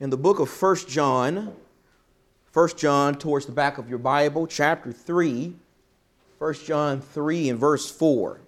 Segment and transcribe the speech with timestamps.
[0.00, 1.54] in the book of First John,
[2.50, 5.54] First John towards the back of your Bible, chapter 3,
[6.38, 8.40] 1 John 3 and verse 4.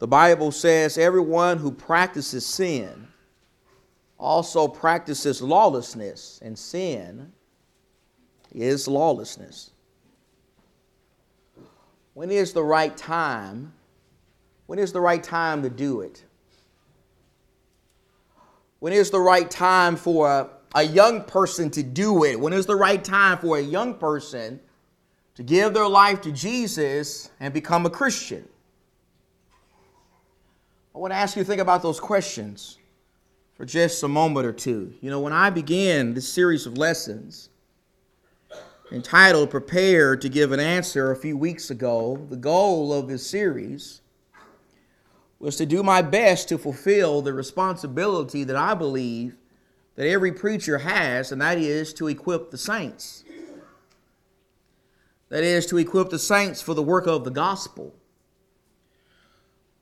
[0.00, 3.06] The Bible says, Everyone who practices sin
[4.18, 7.32] also practices lawlessness, and sin
[8.52, 9.70] is lawlessness.
[12.12, 13.72] When is the right time?
[14.66, 16.24] When is the right time to do it?
[18.80, 22.40] When is the right time for a, a young person to do it?
[22.40, 24.58] When is the right time for a young person
[25.34, 28.48] to give their life to Jesus and become a Christian?
[30.94, 32.78] I want to ask you to think about those questions
[33.54, 34.94] for just a moment or two.
[35.02, 37.50] You know, when I began this series of lessons
[38.90, 44.00] entitled Prepare to Give an Answer a few weeks ago, the goal of this series
[45.40, 49.36] was to do my best to fulfill the responsibility that I believe
[49.96, 53.24] that every preacher has, and that is to equip the saints.
[55.30, 57.94] That is to equip the saints for the work of the gospel.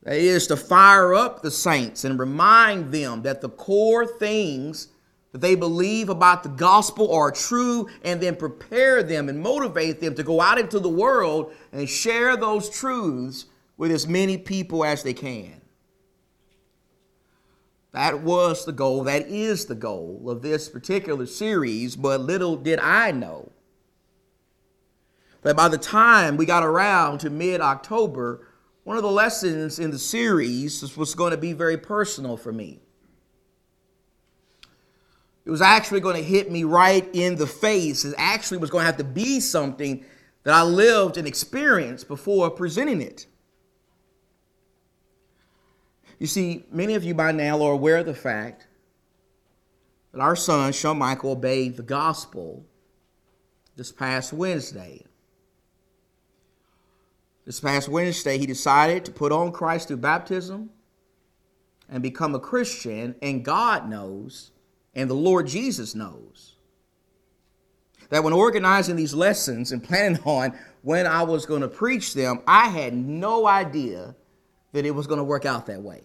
[0.05, 4.89] That is to fire up the saints and remind them that the core things
[5.33, 10.15] that they believe about the gospel are true and then prepare them and motivate them
[10.15, 13.47] to go out into the world and share those truths
[13.79, 15.63] with as many people as they can.
[17.93, 22.79] That was the goal, that is the goal of this particular series, but little did
[22.81, 23.53] I know
[25.43, 28.47] that by the time we got around to mid October,
[28.85, 32.81] one of the lessons in the series was going to be very personal for me.
[35.45, 38.05] It was actually going to hit me right in the face.
[38.05, 40.05] It actually was going to have to be something
[40.43, 43.27] that I lived and experienced before presenting it.
[46.19, 48.67] You see, many of you by now are aware of the fact
[50.13, 52.65] that our son, Sean Michael, obeyed the gospel
[53.77, 55.05] this past Wednesday.
[57.45, 60.71] This past Wednesday, he decided to put on Christ through baptism
[61.89, 64.51] and become a Christian, and God knows,
[64.95, 66.57] and the Lord Jesus knows,
[68.11, 72.41] that when organizing these lessons and planning on when I was going to preach them,
[72.47, 74.15] I had no idea
[74.73, 76.03] that it was going to work out that way.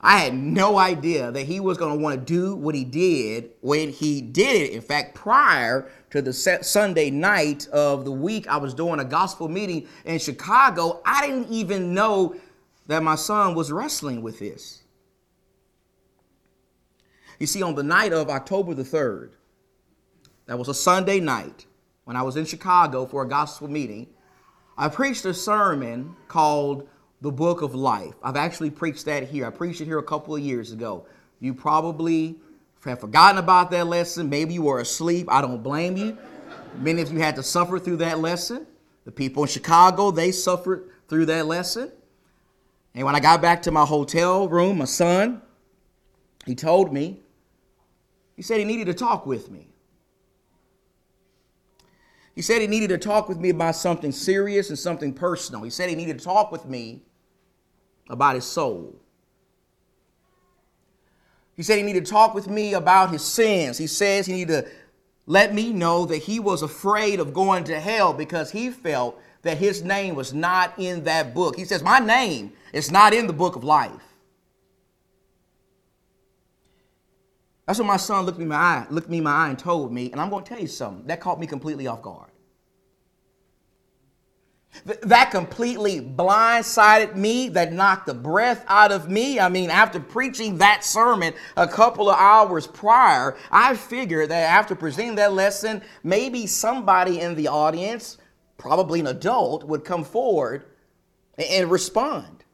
[0.00, 3.50] I had no idea that he was going to want to do what he did
[3.60, 4.72] when he did it.
[4.72, 9.46] In fact, prior to the Sunday night of the week, I was doing a gospel
[9.48, 11.02] meeting in Chicago.
[11.04, 12.34] I didn't even know
[12.86, 14.82] that my son was wrestling with this.
[17.38, 19.32] You see, on the night of October the 3rd,
[20.46, 21.66] that was a Sunday night
[22.04, 24.08] when I was in Chicago for a gospel meeting,
[24.76, 26.88] I preached a sermon called
[27.20, 28.14] the book of life.
[28.22, 29.46] I've actually preached that here.
[29.46, 31.06] I preached it here a couple of years ago.
[31.38, 32.36] You probably
[32.84, 34.30] have forgotten about that lesson.
[34.30, 35.26] Maybe you were asleep.
[35.30, 36.16] I don't blame you.
[36.78, 38.66] Many of you had to suffer through that lesson.
[39.04, 41.92] The people in Chicago, they suffered through that lesson.
[42.94, 45.42] And when I got back to my hotel room, my son,
[46.46, 47.20] he told me,
[48.34, 49.69] he said he needed to talk with me.
[52.40, 55.62] He said he needed to talk with me about something serious and something personal.
[55.62, 57.02] He said he needed to talk with me
[58.08, 58.98] about his soul.
[61.54, 63.76] He said he needed to talk with me about his sins.
[63.76, 64.70] He says he needed to
[65.26, 69.58] let me know that he was afraid of going to hell because he felt that
[69.58, 71.56] his name was not in that book.
[71.56, 74.00] He says, My name is not in the book of life.
[77.66, 79.58] That's what my son looked me in my eye, looked me in my eye and
[79.58, 81.06] told me, and I'm going to tell you something.
[81.06, 82.29] That caught me completely off guard.
[85.02, 89.38] That completely blindsided me, that knocked the breath out of me.
[89.38, 94.74] I mean, after preaching that sermon a couple of hours prior, I figured that after
[94.74, 98.16] presenting that lesson, maybe somebody in the audience,
[98.56, 100.64] probably an adult, would come forward
[101.36, 102.44] and respond.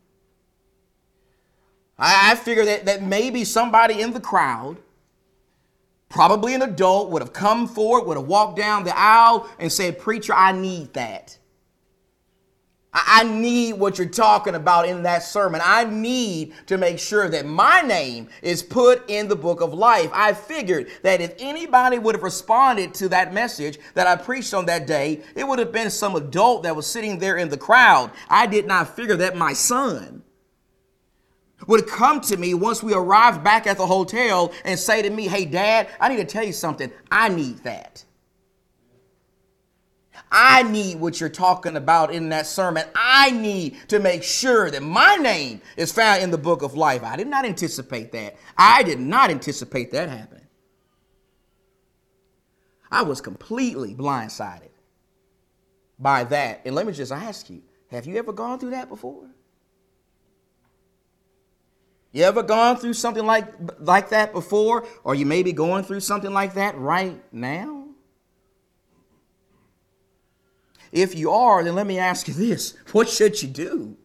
[1.98, 4.78] I figured that, that maybe somebody in the crowd,
[6.08, 9.98] probably an adult, would have come forward, would have walked down the aisle and said,
[9.98, 11.38] Preacher, I need that.
[12.98, 15.60] I need what you're talking about in that sermon.
[15.62, 20.08] I need to make sure that my name is put in the book of life.
[20.14, 24.64] I figured that if anybody would have responded to that message that I preached on
[24.66, 28.10] that day, it would have been some adult that was sitting there in the crowd.
[28.30, 30.22] I did not figure that my son
[31.66, 35.26] would come to me once we arrived back at the hotel and say to me,
[35.26, 36.90] Hey, dad, I need to tell you something.
[37.10, 38.04] I need that.
[40.30, 42.84] I need what you're talking about in that sermon.
[42.94, 47.04] I need to make sure that my name is found in the book of life.
[47.04, 48.36] I did not anticipate that.
[48.58, 50.46] I did not anticipate that happening.
[52.90, 54.70] I was completely blindsided
[55.98, 56.62] by that.
[56.64, 59.28] And let me just ask you have you ever gone through that before?
[62.12, 63.46] You ever gone through something like,
[63.78, 64.86] like that before?
[65.04, 67.75] Or you may be going through something like that right now?
[70.96, 73.98] If you are, then let me ask you this what should you do?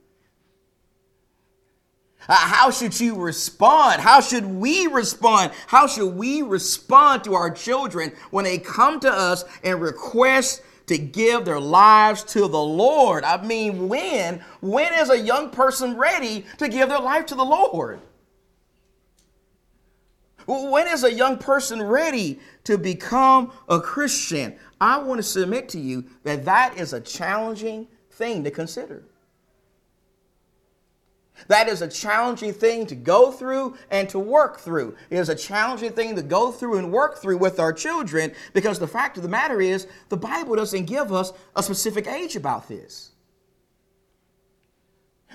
[2.27, 4.01] Uh, how should you respond?
[4.01, 5.53] How should we respond?
[5.67, 10.97] How should we respond to our children when they come to us and request to
[10.97, 13.23] give their lives to the Lord?
[13.23, 14.43] I mean, when?
[14.59, 18.01] When is a young person ready to give their life to the Lord?
[20.45, 24.57] When is a young person ready to become a Christian?
[24.81, 29.03] I want to submit to you that that is a challenging thing to consider.
[31.47, 34.95] That is a challenging thing to go through and to work through.
[35.09, 38.79] It is a challenging thing to go through and work through with our children because
[38.79, 42.67] the fact of the matter is, the Bible doesn't give us a specific age about
[42.67, 43.10] this.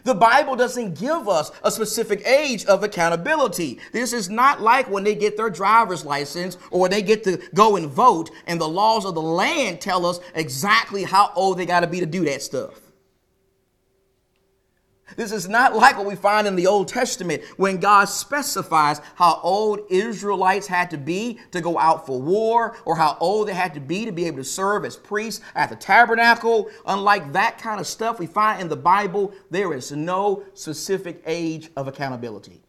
[0.06, 3.80] The Bible doesn't give us a specific age of accountability.
[3.90, 7.74] This is not like when they get their driver's license or they get to go
[7.74, 11.80] and vote and the laws of the land tell us exactly how old they got
[11.80, 12.85] to be to do that stuff.
[15.14, 19.38] This is not like what we find in the Old Testament when God specifies how
[19.42, 23.72] old Israelites had to be to go out for war or how old they had
[23.74, 26.68] to be to be able to serve as priests at the tabernacle.
[26.86, 31.70] Unlike that kind of stuff we find in the Bible, there is no specific age
[31.76, 32.65] of accountability.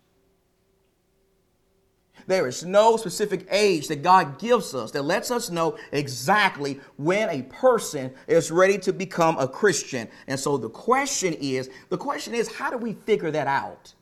[2.28, 7.30] There is no specific age that God gives us that lets us know exactly when
[7.30, 10.10] a person is ready to become a Christian.
[10.28, 13.94] And so the question is, the question is, how do we figure that out?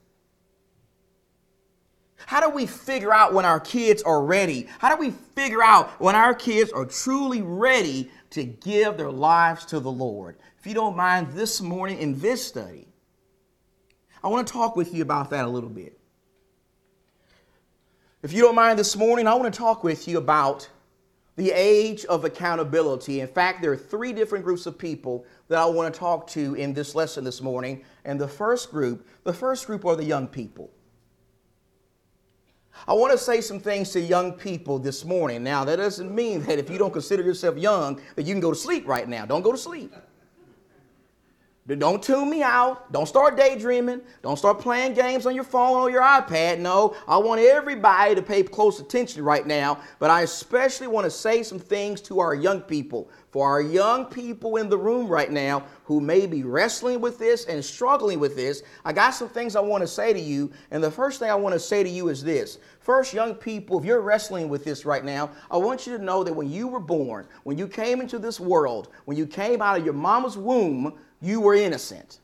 [2.25, 4.68] How do we figure out when our kids are ready?
[4.80, 9.66] How do we figure out when our kids are truly ready to give their lives
[9.68, 10.38] to the Lord?
[10.57, 12.88] If you don't mind, this morning in this study,
[14.24, 16.00] I want to talk with you about that a little bit.
[18.25, 20.68] If you don't mind this morning, I want to talk with you about
[21.36, 23.19] the age of accountability.
[23.19, 26.56] In fact, there are three different groups of people that I want to talk to
[26.56, 27.83] in this lesson this morning.
[28.04, 30.72] And the first group, the first group are the young people.
[32.88, 35.44] I want to say some things to young people this morning.
[35.44, 38.50] Now, that doesn't mean that if you don't consider yourself young, that you can go
[38.50, 39.27] to sleep right now.
[39.27, 39.94] Don't go to sleep.
[41.67, 42.91] Don't tune me out.
[42.91, 44.01] Don't start daydreaming.
[44.21, 46.59] Don't start playing games on your phone or your iPad.
[46.59, 49.79] No, I want everybody to pay close attention right now.
[49.97, 53.09] But I especially want to say some things to our young people.
[53.31, 57.45] For our young people in the room right now who may be wrestling with this
[57.45, 60.51] and struggling with this, I got some things I want to say to you.
[60.69, 62.59] And the first thing I want to say to you is this.
[62.79, 66.23] First, young people, if you're wrestling with this right now, I want you to know
[66.23, 69.79] that when you were born, when you came into this world, when you came out
[69.79, 70.94] of your mama's womb,
[71.25, 72.19] you were innocent.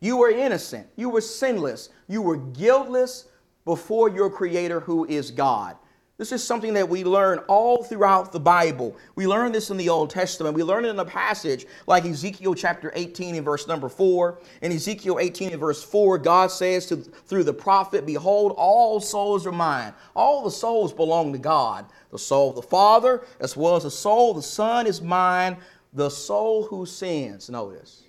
[0.00, 0.86] You were innocent.
[0.96, 1.90] You were sinless.
[2.08, 3.26] You were guiltless
[3.64, 5.76] before your Creator, who is God.
[6.20, 8.94] This is something that we learn all throughout the Bible.
[9.14, 10.54] We learn this in the Old Testament.
[10.54, 14.38] We learn it in a passage like Ezekiel chapter 18 and verse number 4.
[14.60, 19.46] In Ezekiel 18 and verse 4, God says to, through the prophet, Behold, all souls
[19.46, 19.94] are mine.
[20.14, 21.86] All the souls belong to God.
[22.10, 25.56] The soul of the Father, as well as the soul of the Son, is mine.
[25.92, 28.04] The soul who sins, notice,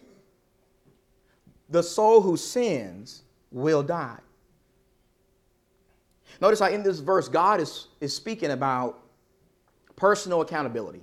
[1.69, 4.19] the soul who sins will die.
[6.39, 8.99] Notice how in this verse, God is, is speaking about
[9.95, 11.01] personal accountability.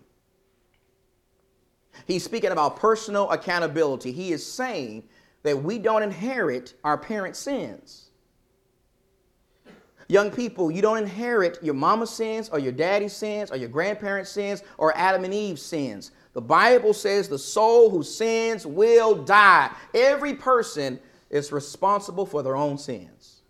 [2.06, 4.12] He's speaking about personal accountability.
[4.12, 5.04] He is saying
[5.42, 8.10] that we don't inherit our parents' sins.
[10.08, 14.30] Young people, you don't inherit your mama's sins or your daddy's sins or your grandparents'
[14.30, 16.12] sins or Adam and Eve's sins.
[16.38, 19.72] The Bible says the soul who sins will die.
[19.92, 23.40] Every person is responsible for their own sins.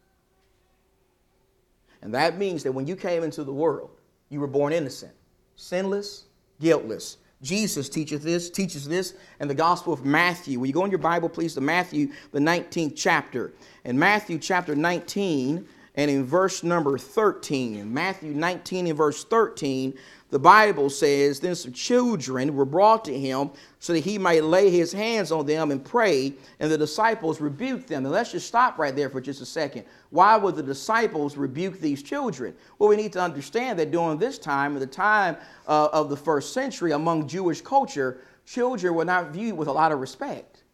[2.00, 3.90] And that means that when you came into the world,
[4.30, 5.12] you were born innocent,
[5.54, 6.24] sinless,
[6.62, 7.18] guiltless.
[7.42, 10.58] Jesus teaches this, teaches this in the Gospel of Matthew.
[10.58, 13.52] Will you go in your Bible, please, to Matthew, the 19th chapter.
[13.84, 15.68] In Matthew chapter 19,
[15.98, 19.92] and in verse number 13, in Matthew 19 and verse 13,
[20.30, 24.68] the Bible says, Then some children were brought to him so that he might lay
[24.68, 28.04] his hands on them and pray, and the disciples rebuked them.
[28.04, 29.84] And let's just stop right there for just a second.
[30.10, 32.54] Why would the disciples rebuke these children?
[32.78, 36.16] Well, we need to understand that during this time, at the time uh, of the
[36.16, 40.64] first century, among Jewish culture, children were not viewed with a lot of respect.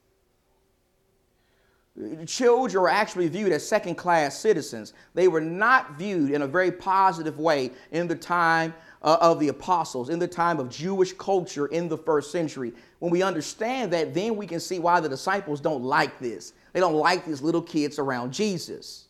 [2.27, 4.95] Children were actually viewed as second class citizens.
[5.15, 9.49] They were not viewed in a very positive way in the time uh, of the
[9.49, 12.73] apostles, in the time of Jewish culture in the first century.
[12.99, 16.55] When we understand that, then we can see why the disciples don't like this.
[16.73, 19.05] They don't like these little kids around Jesus.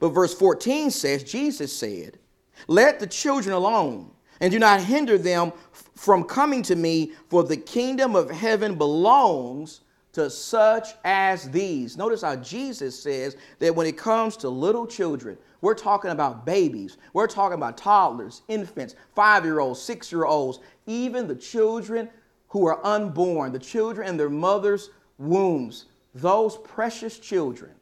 [0.00, 2.18] But verse 14 says, Jesus said,
[2.66, 4.10] Let the children alone,
[4.40, 5.52] and do not hinder them
[5.94, 9.82] from coming to me, for the kingdom of heaven belongs
[10.12, 11.96] to such as these.
[11.96, 16.98] Notice how Jesus says that when it comes to little children, we're talking about babies.
[17.14, 22.10] We're talking about toddlers, infants, five year olds, six year olds, even the children
[22.48, 25.86] who are unborn, the children in their mother's wombs.
[26.14, 27.72] Those precious children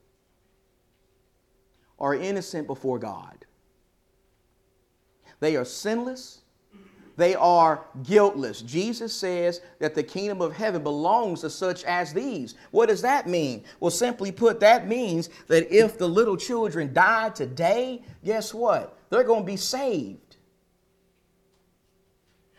[1.99, 3.45] are innocent before God.
[5.41, 6.40] They are sinless
[7.21, 8.62] they are guiltless.
[8.62, 12.55] Jesus says that the kingdom of heaven belongs to such as these.
[12.71, 13.65] What does that mean?
[13.79, 18.97] Well, simply put, that means that if the little children die today, guess what?
[19.11, 20.37] They're going to be saved.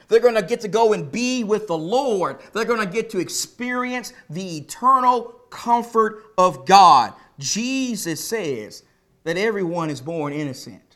[0.09, 2.37] They're going to get to go and be with the Lord.
[2.53, 7.13] They're going to get to experience the eternal comfort of God.
[7.39, 8.83] Jesus says
[9.23, 10.90] that everyone is born innocent.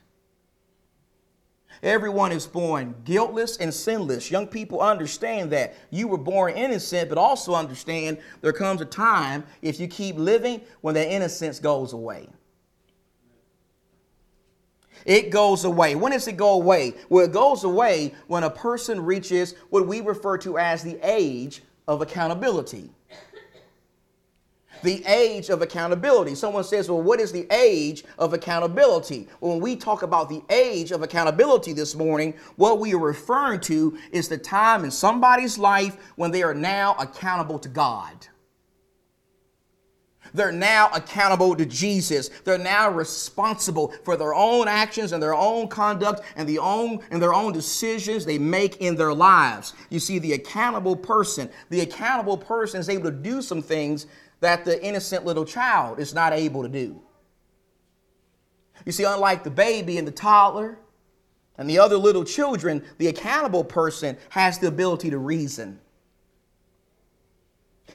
[1.84, 4.32] Everyone is born guiltless and sinless.
[4.32, 5.76] Young people understand that.
[5.90, 10.62] You were born innocent, but also understand there comes a time, if you keep living,
[10.82, 12.28] when that innocence goes away.
[15.06, 15.96] It goes away.
[15.96, 16.96] When does it go away?
[17.10, 21.62] Well, it goes away when a person reaches what we refer to as the age
[21.88, 22.90] of accountability
[24.86, 26.36] the age of accountability.
[26.36, 29.28] Someone says, Well, what is the age of accountability?
[29.42, 33.60] Well, when we talk about the age of accountability this morning, what we are referring
[33.62, 38.28] to is the time in somebody's life when they are now accountable to God.
[40.34, 42.30] They're now accountable to Jesus.
[42.44, 47.22] They're now responsible for their own actions and their own conduct and the own and
[47.22, 49.74] their own decisions they make in their lives.
[49.90, 54.08] You see, the accountable person, the accountable person is able to do some things
[54.46, 57.02] that the innocent little child is not able to do.
[58.86, 60.78] You see, unlike the baby and the toddler
[61.58, 65.80] and the other little children, the accountable person has the ability to reason.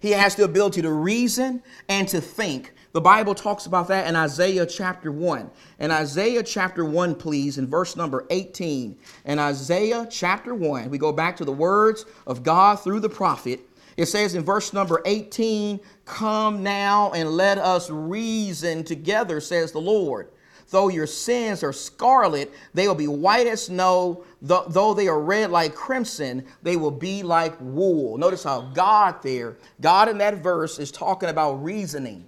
[0.01, 2.73] He has the ability to reason and to think.
[2.93, 5.51] The Bible talks about that in Isaiah chapter 1.
[5.79, 8.99] In Isaiah chapter 1, please, in verse number 18.
[9.27, 13.61] In Isaiah chapter 1, we go back to the words of God through the prophet.
[13.97, 19.81] It says in verse number 18, Come now and let us reason together, says the
[19.81, 20.31] Lord.
[20.71, 24.25] Though your sins are scarlet, they will be white as snow.
[24.41, 28.17] Though they are red like crimson, they will be like wool.
[28.17, 32.27] Notice how God there, God in that verse is talking about reasoning.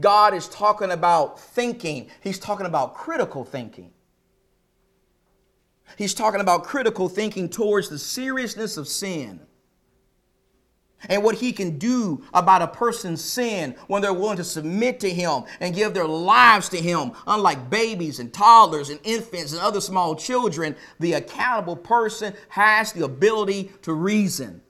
[0.00, 2.08] God is talking about thinking.
[2.20, 3.90] He's talking about critical thinking.
[5.98, 9.40] He's talking about critical thinking towards the seriousness of sin
[11.08, 15.10] and what he can do about a person's sin when they're willing to submit to
[15.10, 17.12] him and give their lives to him.
[17.26, 23.04] Unlike babies and toddlers and infants and other small children, the accountable person has the
[23.04, 24.62] ability to reason.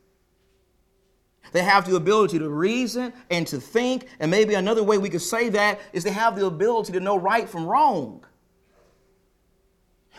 [1.53, 5.23] They have the ability to reason and to think, and maybe another way we could
[5.23, 8.25] say that is they have the ability to know right from wrong.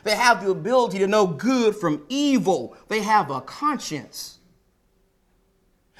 [0.03, 2.75] They have the ability to know good from evil.
[2.88, 4.39] They have a conscience.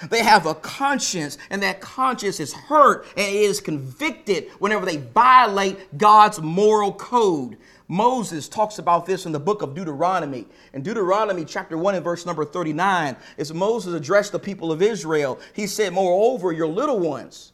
[0.10, 4.98] They have a conscience, and that conscience is hurt and it is convicted whenever they
[4.98, 7.58] violate God's moral code.
[7.88, 10.48] Moses talks about this in the book of Deuteronomy.
[10.74, 15.40] In Deuteronomy chapter 1 and verse number 39, as Moses addressed the people of Israel,
[15.54, 17.54] he said, Moreover, your little ones,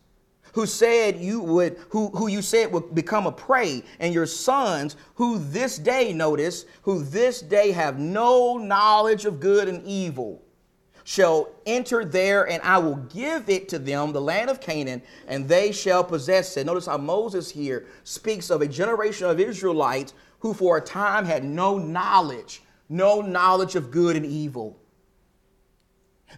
[0.54, 4.96] who said you would who, who you said would become a prey and your sons
[5.16, 10.42] who this day notice who this day have no knowledge of good and evil
[11.10, 15.50] shall enter there, and I will give it to them, the land of Canaan, and
[15.50, 16.68] they shall possess it.
[16.68, 21.44] Notice how Moses here speaks of a generation of Israelites who for a time had
[21.44, 24.78] no knowledge, no knowledge of good and evil.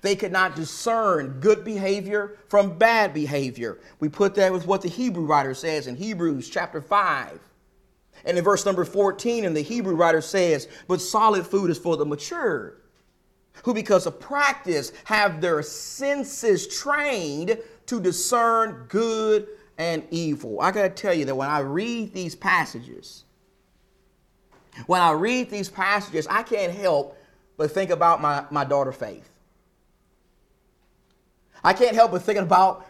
[0.03, 3.77] They could not discern good behavior from bad behavior.
[3.99, 7.41] We put that with what the Hebrew writer says in Hebrews chapter 5.
[8.23, 11.97] And in verse number 14, and the Hebrew writer says, But solid food is for
[11.97, 12.80] the mature,
[13.63, 20.61] who because of practice have their senses trained to discern good and evil.
[20.61, 23.25] I got to tell you that when I read these passages,
[24.87, 27.17] when I read these passages, I can't help
[27.57, 29.29] but think about my, my daughter Faith.
[31.63, 32.87] I can't help but thinking about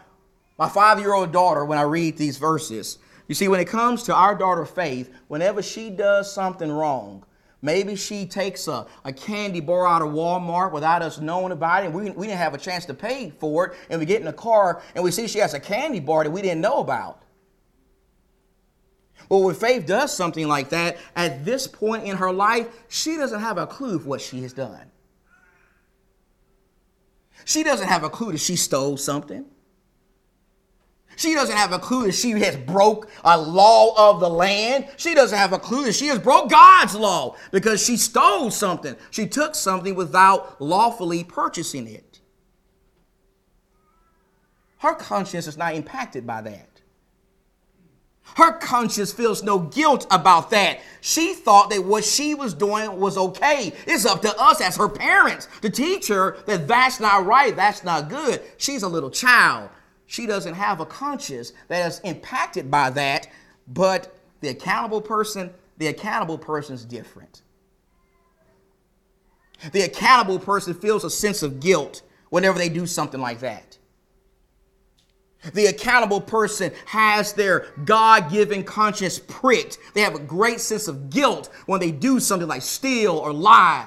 [0.58, 2.98] my five year old daughter when I read these verses.
[3.28, 7.24] You see, when it comes to our daughter Faith, whenever she does something wrong,
[7.62, 11.86] maybe she takes a, a candy bar out of Walmart without us knowing about it,
[11.86, 14.26] and we, we didn't have a chance to pay for it, and we get in
[14.26, 17.22] the car and we see she has a candy bar that we didn't know about.
[19.28, 23.40] Well, when Faith does something like that, at this point in her life, she doesn't
[23.40, 24.90] have a clue of what she has done.
[27.44, 29.46] She doesn't have a clue that she stole something.
[31.16, 34.88] She doesn't have a clue that she has broke a law of the land.
[34.96, 38.96] She doesn't have a clue that she has broke God's law because she stole something.
[39.10, 42.20] She took something without lawfully purchasing it.
[44.78, 46.72] Her conscience is not impacted by that.
[48.36, 50.80] Her conscience feels no guilt about that.
[51.00, 53.72] She thought that what she was doing was okay.
[53.86, 57.84] It's up to us as her parents to teach her that that's not right, that's
[57.84, 58.40] not good.
[58.56, 59.68] She's a little child.
[60.12, 63.28] She doesn't have a conscience that is impacted by that,
[63.66, 67.40] but the accountable person, the accountable person is different.
[69.72, 73.78] The accountable person feels a sense of guilt whenever they do something like that.
[75.54, 79.78] The accountable person has their God given conscience pricked.
[79.94, 83.86] They have a great sense of guilt when they do something like steal or lie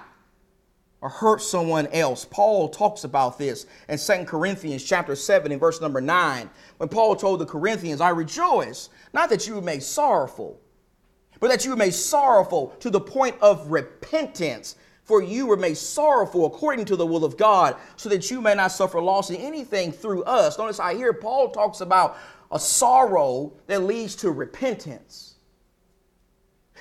[1.06, 2.26] or hurt someone else.
[2.26, 6.50] Paul talks about this in 2 Corinthians chapter 7 and verse number 9.
[6.78, 10.60] When Paul told the Corinthians, I rejoice, not that you were made sorrowful,
[11.40, 15.78] but that you were made sorrowful to the point of repentance for you were made
[15.78, 19.36] sorrowful according to the will of God, so that you may not suffer loss in
[19.36, 20.58] anything through us.
[20.58, 22.18] Notice I hear Paul talks about
[22.52, 25.25] a sorrow that leads to repentance.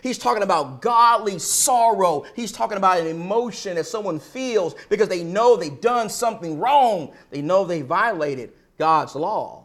[0.04, 2.26] He's talking about godly sorrow.
[2.36, 7.14] He's talking about an emotion that someone feels because they know they've done something wrong.
[7.30, 9.64] They know they violated God's law.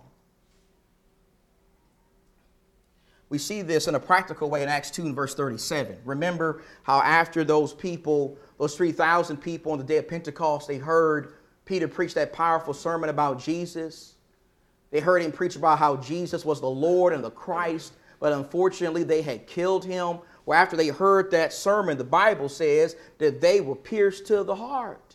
[3.28, 5.98] We see this in a practical way in Acts 2 and verse 37.
[6.06, 11.34] Remember how after those people those 3,000 people on the day of Pentecost, they heard
[11.66, 14.16] Peter preach that powerful sermon about Jesus.
[14.90, 19.04] They heard him preach about how Jesus was the Lord and the Christ, but unfortunately
[19.04, 20.20] they had killed him.
[20.46, 24.56] Well, after they heard that sermon, the Bible says that they were pierced to the
[24.56, 25.10] heart.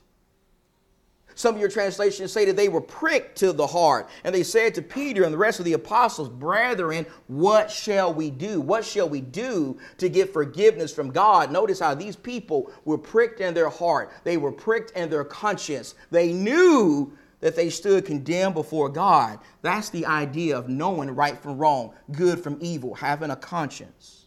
[1.36, 4.08] Some of your translations say that they were pricked to the heart.
[4.22, 8.30] And they said to Peter and the rest of the apostles, Brethren, what shall we
[8.30, 8.60] do?
[8.60, 11.50] What shall we do to get forgiveness from God?
[11.50, 15.96] Notice how these people were pricked in their heart, they were pricked in their conscience.
[16.10, 17.12] They knew
[17.44, 19.38] that they stood condemned before God.
[19.60, 24.24] That's the idea of knowing right from wrong, good from evil, having a conscience.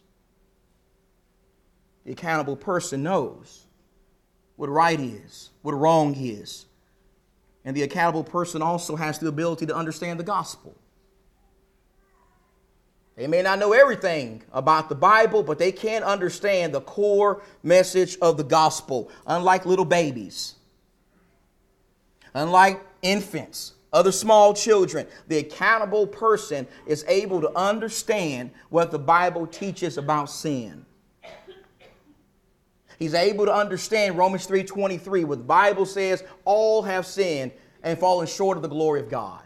[2.04, 3.66] The accountable person knows
[4.54, 6.68] what right is, what wrong is
[7.68, 10.74] and the accountable person also has the ability to understand the gospel.
[13.14, 18.16] They may not know everything about the Bible, but they can understand the core message
[18.22, 20.54] of the gospel, unlike little babies,
[22.32, 25.06] unlike infants, other small children.
[25.28, 30.84] The accountable person is able to understand what the Bible teaches about sin.
[32.98, 38.26] He's able to understand Romans 3:23, where the Bible says all have sinned and fallen
[38.26, 39.42] short of the glory of God.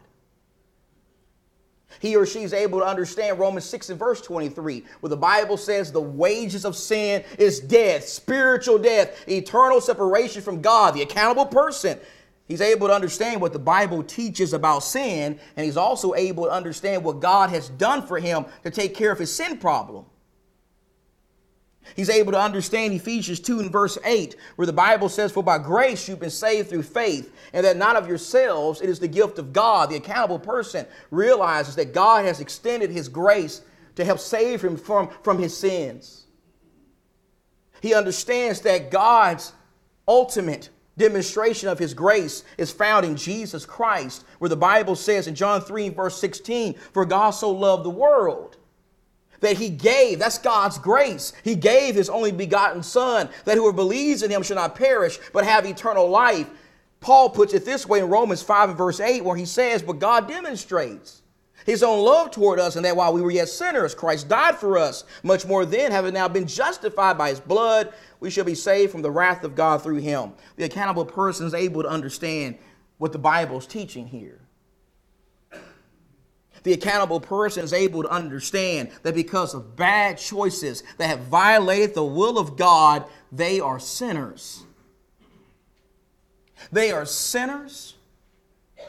[2.00, 5.58] He or she is able to understand Romans 6 and verse 23, where the Bible
[5.58, 11.46] says the wages of sin is death, spiritual death, eternal separation from God, the accountable
[11.46, 12.00] person.
[12.52, 16.50] He's able to understand what the Bible teaches about sin, and he's also able to
[16.50, 20.04] understand what God has done for him to take care of his sin problem.
[21.96, 25.56] He's able to understand Ephesians 2 and verse 8, where the Bible says, For by
[25.56, 29.38] grace you've been saved through faith, and that not of yourselves, it is the gift
[29.38, 29.88] of God.
[29.88, 33.62] The accountable person realizes that God has extended his grace
[33.94, 36.26] to help save him from, from his sins.
[37.80, 39.54] He understands that God's
[40.06, 45.34] ultimate demonstration of his grace is found in Jesus Christ, where the Bible says in
[45.34, 48.56] John 3 verse 16, For God so loved the world
[49.40, 50.18] that he gave.
[50.18, 51.32] That's God's grace.
[51.44, 55.44] He gave his only begotten Son, that whoever believes in him should not perish, but
[55.44, 56.48] have eternal life.
[57.00, 59.98] Paul puts it this way in Romans 5 and verse 8, where he says, But
[59.98, 61.21] God demonstrates
[61.66, 64.78] his own love toward us, and that while we were yet sinners, Christ died for
[64.78, 65.04] us.
[65.22, 69.02] Much more then, having now been justified by his blood, we shall be saved from
[69.02, 70.32] the wrath of God through him.
[70.56, 72.58] The accountable person is able to understand
[72.98, 74.40] what the Bible is teaching here.
[76.62, 81.94] The accountable person is able to understand that because of bad choices that have violated
[81.94, 84.64] the will of God, they are sinners.
[86.70, 87.94] They are sinners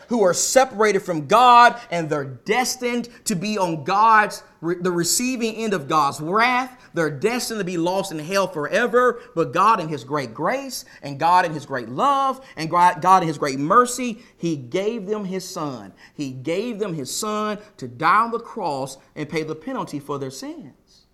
[0.10, 5.74] who are separated from God and they're destined to be on God's the receiving end
[5.74, 6.80] of God's wrath.
[6.94, 9.22] They're destined to be lost in hell forever.
[9.36, 13.28] But God, in His great grace and God, in His great love and God, in
[13.28, 15.94] His great mercy, He gave them His Son.
[16.14, 20.18] He gave them His Son to die on the cross and pay the penalty for
[20.18, 21.08] their sins.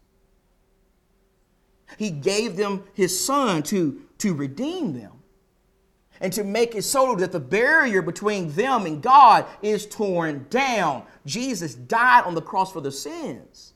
[1.97, 5.18] He gave them His Son to, to redeem them
[6.21, 11.03] and to make it so that the barrier between them and God is torn down.
[11.25, 13.73] Jesus died on the cross for their sins.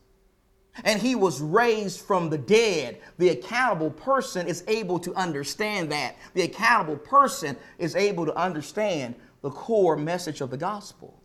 [0.84, 3.00] And he was raised from the dead.
[3.18, 6.16] The accountable person is able to understand that.
[6.34, 11.22] The accountable person is able to understand the core message of the gospel.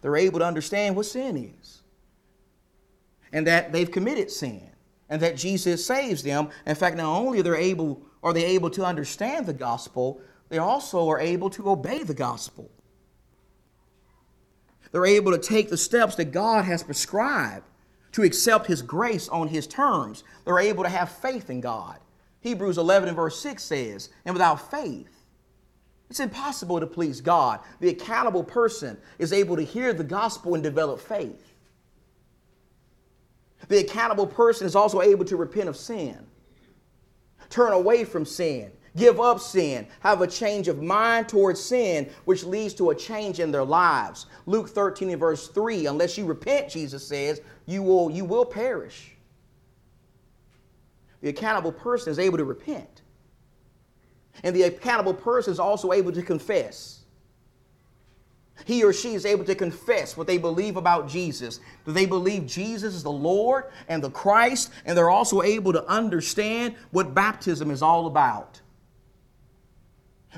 [0.00, 1.82] They're able to understand what sin is
[3.32, 4.70] and that they've committed sin
[5.08, 6.48] and that Jesus saves them.
[6.66, 10.58] In fact, not only are they able are they able to understand the gospel, they
[10.58, 12.70] also are able to obey the gospel.
[14.90, 17.66] They're able to take the steps that God has prescribed
[18.12, 20.24] to accept His grace on His terms.
[20.44, 21.98] They're able to have faith in God.
[22.40, 25.10] Hebrews 11 and verse 6 says, And without faith,
[26.08, 27.60] it's impossible to please God.
[27.80, 31.52] The accountable person is able to hear the gospel and develop faith.
[33.68, 36.27] The accountable person is also able to repent of sin
[37.50, 42.44] turn away from sin, give up sin, have a change of mind towards sin, which
[42.44, 44.26] leads to a change in their lives.
[44.46, 49.12] Luke 13 and verse 3, unless you repent, Jesus says, you will, you will perish.
[51.20, 53.02] The accountable person is able to repent.
[54.44, 56.97] And the accountable person is also able to confess
[58.64, 61.60] he or she is able to confess what they believe about Jesus.
[61.84, 64.72] Do they believe Jesus is the Lord and the Christ?
[64.84, 68.60] And they're also able to understand what baptism is all about.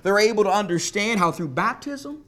[0.03, 2.25] They're able to understand how through baptism,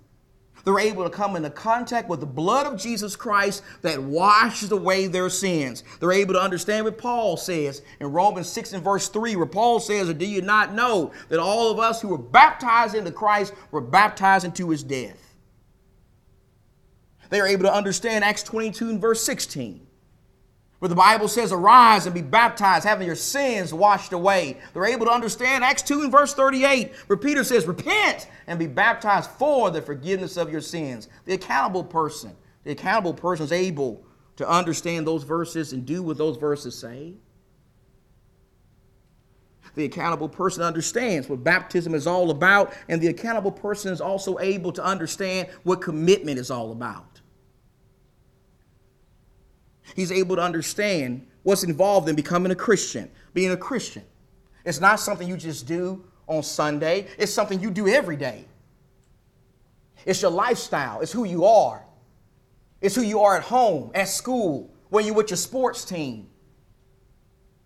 [0.65, 5.09] they're able to come into contact with the blood of Jesus Christ that washes away
[5.09, 5.83] their sins.
[5.99, 9.81] They're able to understand what Paul says in Romans 6 and verse 3, where Paul
[9.81, 13.55] says, Or Do you not know that all of us who were baptized into Christ
[13.71, 15.32] were baptized into his death?
[17.33, 19.87] They are able to understand Acts 22 and verse 16
[20.81, 24.59] where the Bible says, Arise and be baptized, having your sins washed away.
[24.75, 28.67] They're able to understand Acts 2 and verse 38, where Peter says, Repent and be
[28.67, 31.09] baptized for the forgiveness of your sins.
[31.25, 34.05] The accountable person, the accountable person is able
[34.37, 37.15] to understand those verses and do what those verses say.
[39.77, 44.39] The accountable person understands what baptism is all about, and the accountable person is also
[44.41, 47.12] able to understand what commitment is all about.
[49.95, 54.05] He's able to understand what's involved in becoming a Christian, being a Christian.
[54.65, 58.47] It's not something you just do on Sunday, it's something you do every day.
[60.07, 61.85] It's your lifestyle, it's who you are.
[62.81, 66.29] It's who you are at home, at school, when you're with your sports team,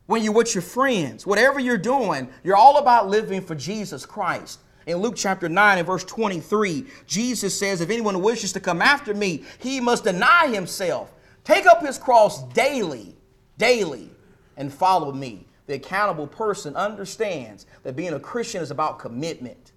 [0.05, 1.27] when you're with your friends.
[1.27, 4.61] Whatever you're doing, you're all about living for Jesus Christ.
[4.87, 9.15] In Luke chapter 9 and verse 23, Jesus says, If anyone wishes to come after
[9.15, 11.13] me, he must deny himself
[11.47, 13.15] Take up his cross daily,
[13.57, 14.11] daily,
[14.57, 15.47] and follow me.
[15.67, 19.71] The accountable person understands that being a Christian is about commitment.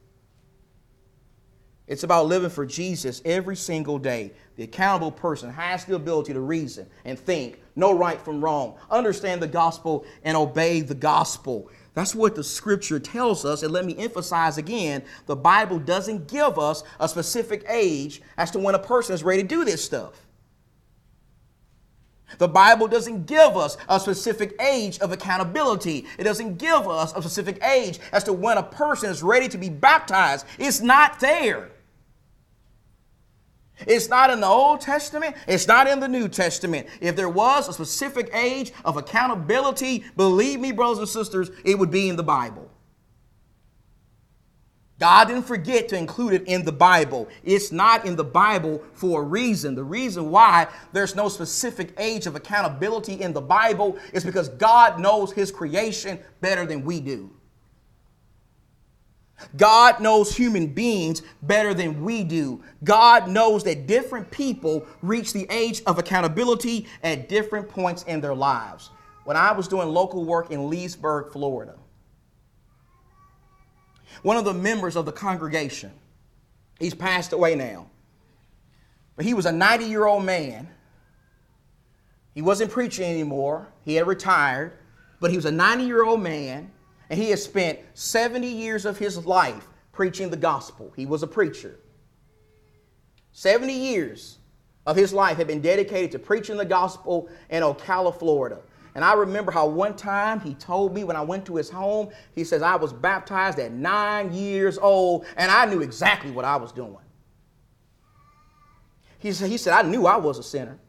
[1.86, 4.32] It's about living for Jesus every single day.
[4.56, 9.40] The accountable person has the ability to reason and think, know right from wrong, understand
[9.40, 11.70] the gospel, and obey the gospel.
[11.94, 13.62] That's what the scripture tells us.
[13.62, 18.60] And let me emphasize again the Bible doesn't give us a specific age as to
[18.60, 20.26] when a person is ready to do this stuff.
[22.38, 26.06] The Bible doesn't give us a specific age of accountability.
[26.18, 29.58] It doesn't give us a specific age as to when a person is ready to
[29.58, 30.46] be baptized.
[30.58, 31.72] It's not there.
[33.88, 35.36] It's not in the Old Testament.
[35.48, 36.88] It's not in the New Testament.
[37.02, 41.92] If there was a specific age of accountability, believe me, brothers and sisters, it would
[41.92, 42.69] be in the Bible.
[45.00, 47.30] God didn't forget to include it in the Bible.
[47.44, 49.74] It's not in the Bible for a reason.
[49.74, 55.00] The reason why there's no specific age of accountability in the Bible is because God
[55.00, 57.32] knows His creation better than we do.
[59.56, 62.62] God knows human beings better than we do.
[62.84, 68.36] God knows that different people reach the age of accountability at different points in their
[68.36, 68.90] lives.
[69.24, 71.76] When I was doing local work in Leesburg, Florida,
[74.24, 75.92] one of the members of the congregation,
[76.80, 77.88] he's passed away now,
[79.16, 80.70] but he was a 90 year old man.
[82.34, 84.74] He wasn't preaching anymore, he had retired,
[85.20, 86.72] but he was a 90 year old man
[87.10, 90.94] and he had spent 70 years of his life preaching the gospel.
[90.96, 91.80] He was a preacher.
[93.34, 94.38] 70 years
[94.86, 98.60] of his life had been dedicated to preaching the gospel in Ocala, Florida.
[98.96, 102.10] And I remember how one time he told me when I went to his home,
[102.34, 106.56] he says, I was baptized at nine years old and I knew exactly what I
[106.58, 106.98] was doing.
[109.20, 110.80] He said, he said I knew I was a sinner.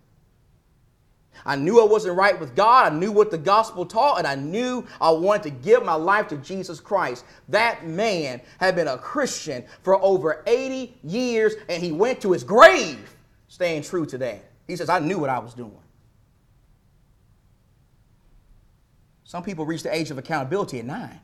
[1.45, 2.93] I knew I wasn't right with God.
[2.93, 6.29] I knew what the gospel taught, and I knew I wanted to give my life
[6.29, 7.25] to Jesus Christ.
[7.49, 12.45] That man had been a Christian for over 80 years, and he went to his
[12.45, 13.17] grave
[13.49, 14.45] staying true to that.
[14.67, 15.73] He says, I knew what I was doing.
[19.31, 21.21] Some people reach the age of accountability at nine.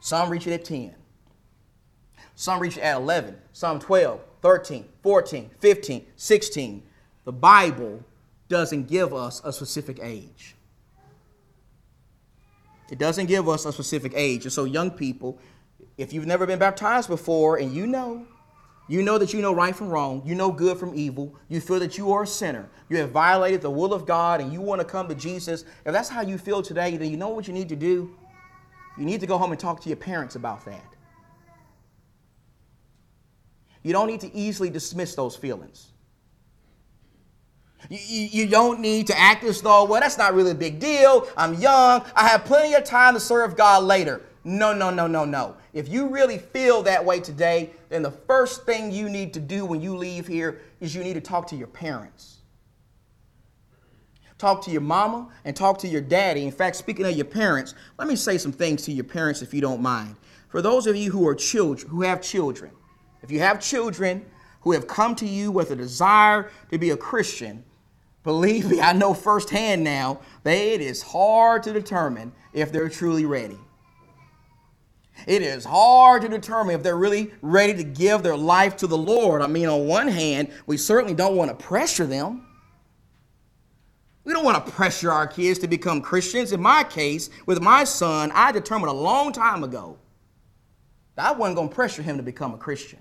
[0.00, 0.94] Some reach it at 10.
[2.34, 3.36] Some reach it at 11.
[3.52, 6.82] Some 12, 13, 14, 15, 16
[7.26, 8.02] the Bible
[8.48, 10.54] doesn't give us a specific age.
[12.90, 14.44] It doesn't give us a specific age.
[14.44, 15.38] And so, young people,
[15.98, 18.26] if you've never been baptized before and you know,
[18.86, 21.78] you know that you know right from wrong, you know good from evil, you feel
[21.80, 24.80] that you are a sinner, you have violated the will of God, and you want
[24.80, 27.54] to come to Jesus, if that's how you feel today, then you know what you
[27.54, 28.14] need to do?
[28.98, 30.94] You need to go home and talk to your parents about that.
[33.82, 35.88] You don't need to easily dismiss those feelings.
[37.90, 41.28] You, you, don't need to act as though, well, that's not really a big deal.
[41.36, 42.02] I'm young.
[42.16, 44.22] I have plenty of time to serve God later.
[44.44, 45.56] No, no, no, no, no.
[45.72, 49.64] If you really feel that way today, then the first thing you need to do
[49.64, 52.38] when you leave here is you need to talk to your parents.
[54.36, 56.44] Talk to your mama and talk to your daddy.
[56.44, 59.54] In fact, speaking of your parents, let me say some things to your parents if
[59.54, 60.16] you don't mind.
[60.48, 62.72] For those of you who are children, who have children,
[63.22, 64.26] if you have children
[64.60, 67.64] who have come to you with a desire to be a Christian,
[68.24, 73.26] Believe me, I know firsthand now that it is hard to determine if they're truly
[73.26, 73.58] ready.
[75.26, 78.98] It is hard to determine if they're really ready to give their life to the
[78.98, 79.42] Lord.
[79.42, 82.46] I mean, on one hand, we certainly don't want to pressure them.
[84.24, 86.52] We don't want to pressure our kids to become Christians.
[86.52, 89.98] In my case, with my son, I determined a long time ago
[91.14, 92.98] that I wasn't going to pressure him to become a Christian.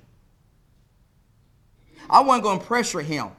[2.10, 3.30] I wasn't going to pressure him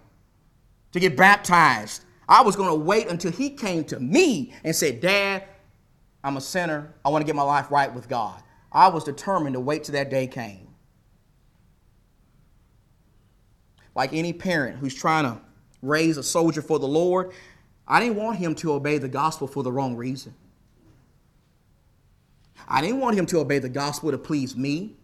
[0.92, 2.04] to get baptized.
[2.28, 5.44] I was going to wait until he came to me and said, Dad,
[6.22, 6.94] I'm a sinner.
[7.04, 8.42] I want to get my life right with God.
[8.74, 10.68] I was determined to wait till that day came.
[13.94, 15.40] Like any parent who's trying to
[15.80, 17.32] raise a soldier for the Lord,
[17.86, 20.34] I didn't want him to obey the gospel for the wrong reason.
[22.66, 24.96] I didn't want him to obey the gospel to please me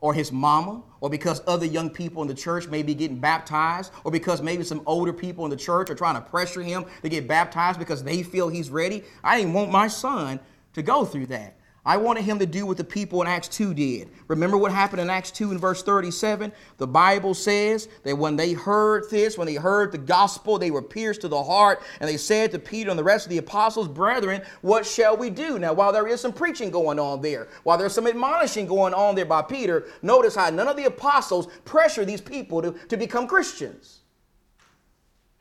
[0.00, 3.92] or his mama, or because other young people in the church may be getting baptized,
[4.04, 7.08] or because maybe some older people in the church are trying to pressure him to
[7.08, 9.02] get baptized because they feel he's ready.
[9.24, 10.38] I didn't want my son
[10.74, 11.57] to go through that.
[11.88, 14.10] I wanted him to do what the people in Acts 2 did.
[14.26, 16.52] Remember what happened in Acts 2 in verse 37?
[16.76, 20.82] The Bible says that when they heard this, when they heard the gospel, they were
[20.82, 23.88] pierced to the heart, and they said to Peter and the rest of the apostles,
[23.88, 25.58] Brethren, what shall we do?
[25.58, 29.14] Now, while there is some preaching going on there, while there's some admonishing going on
[29.14, 33.26] there by Peter, notice how none of the apostles pressure these people to, to become
[33.26, 33.97] Christians.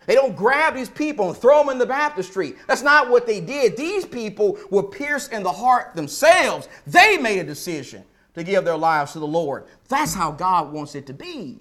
[0.07, 2.55] They don't grab these people and throw them in the baptistry.
[2.65, 3.75] That's not what they did.
[3.75, 6.69] These people were pierced in the heart themselves.
[6.87, 9.65] They made a decision to give their lives to the Lord.
[9.89, 11.59] That's how God wants it to be.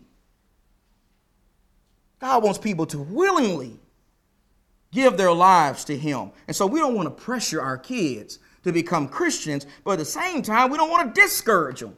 [2.20, 3.80] God wants people to willingly
[4.92, 6.30] give their lives to Him.
[6.46, 10.04] And so we don't want to pressure our kids to become Christians, but at the
[10.04, 11.96] same time, we don't want to discourage them.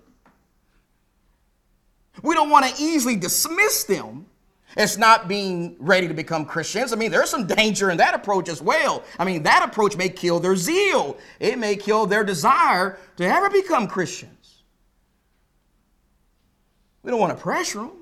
[2.23, 4.27] We don't want to easily dismiss them
[4.77, 6.93] it's not being ready to become Christians.
[6.93, 9.03] I mean, there's some danger in that approach as well.
[9.19, 13.49] I mean, that approach may kill their zeal, it may kill their desire to ever
[13.51, 14.63] become Christians.
[17.03, 17.93] We don't want to pressure them.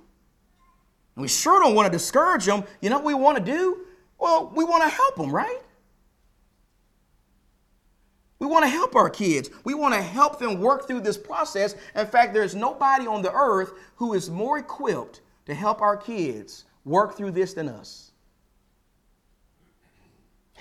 [1.14, 2.64] We sure don't want to discourage them.
[2.80, 3.86] You know what we want to do?
[4.18, 5.60] Well, we want to help them, right?
[8.38, 9.48] We want to help our kids.
[9.64, 11.74] We want to help them work through this process.
[11.94, 16.64] In fact, there's nobody on the earth who is more equipped to help our kids
[16.84, 18.12] work through this than us.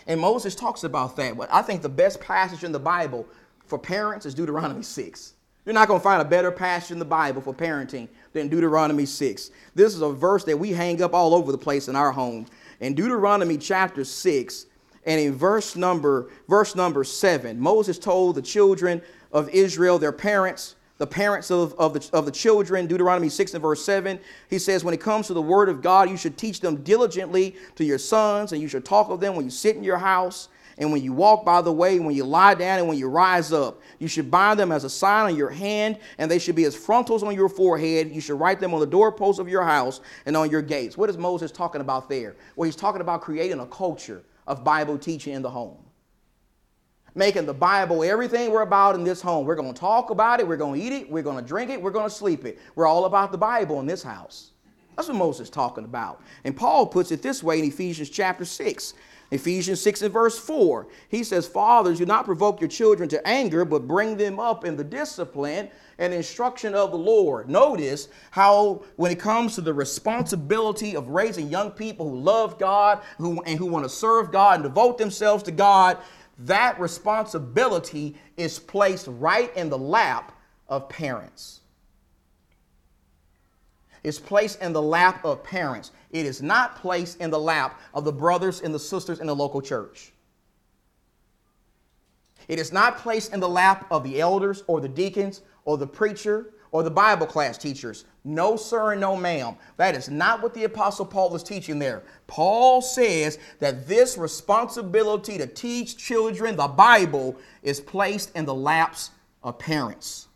[0.08, 1.38] And Moses talks about that.
[1.38, 3.28] But I think the best passage in the Bible
[3.66, 5.34] for parents is Deuteronomy 6.
[5.66, 9.08] You're not going to find a better passage in the Bible for parenting than Deuteronomy
[9.08, 9.50] 6.
[9.74, 12.46] This is a verse that we hang up all over the place in our home.
[12.80, 14.66] In Deuteronomy chapter 6
[15.08, 20.76] and in verse number verse number 7, Moses told the children of Israel, their parents,
[20.98, 24.18] the parents of, of, the, of the children, Deuteronomy 6 and verse 7,
[24.50, 27.56] he says, When it comes to the word of God, you should teach them diligently
[27.76, 30.48] to your sons, and you should talk of them when you sit in your house,
[30.78, 33.52] and when you walk by the way, when you lie down, and when you rise
[33.52, 33.82] up.
[34.00, 36.76] You should bind them as a sign on your hand, and they should be as
[36.76, 38.14] frontals on your forehead.
[38.14, 40.98] You should write them on the doorposts of your house and on your gates.
[40.98, 42.36] What is Moses talking about there?
[42.56, 45.78] Well, he's talking about creating a culture of Bible teaching in the home
[47.16, 49.46] making the Bible everything we're about in this home.
[49.46, 51.72] We're going to talk about it, we're going to eat it, we're going to drink
[51.72, 52.60] it, we're going to sleep it.
[52.76, 54.52] We're all about the Bible in this house.
[54.96, 56.22] That's what Moses is talking about.
[56.44, 58.94] And Paul puts it this way in Ephesians chapter 6.
[59.32, 60.88] Ephesians 6 and verse 4.
[61.10, 64.78] He says, Fathers, do not provoke your children to anger, but bring them up in
[64.78, 67.50] the discipline and instruction of the Lord.
[67.50, 73.02] Notice how, when it comes to the responsibility of raising young people who love God
[73.18, 75.98] who, and who want to serve God and devote themselves to God,
[76.40, 80.34] that responsibility is placed right in the lap
[80.68, 81.62] of parents.
[84.04, 85.92] It's placed in the lap of parents.
[86.12, 89.36] It is not placed in the lap of the brothers and the sisters in the
[89.36, 90.12] local church.
[92.48, 95.88] It is not placed in the lap of the elders or the deacons or the
[95.88, 98.04] preacher or the Bible class teachers.
[98.26, 99.56] No, sir, and no, ma'am.
[99.78, 102.04] That is not what the Apostle Paul is teaching there.
[102.28, 109.12] Paul says that this responsibility to teach children the Bible is placed in the laps
[109.42, 110.28] of parents.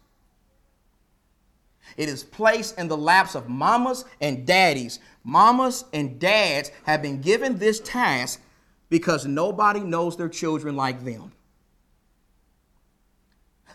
[1.97, 5.01] It is placed in the laps of mamas and daddies.
[5.25, 8.39] Mamas and dads have been given this task
[8.87, 11.33] because nobody knows their children like them.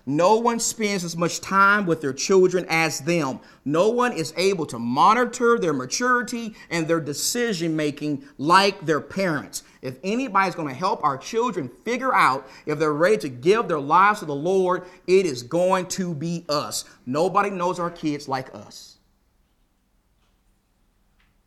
[0.06, 3.40] No one spends as much time with their children as them.
[3.64, 9.62] No one is able to monitor their maturity and their decision making like their parents.
[9.80, 13.80] If anybody's going to help our children figure out if they're ready to give their
[13.80, 16.84] lives to the Lord, it is going to be us.
[17.06, 18.96] Nobody knows our kids like us.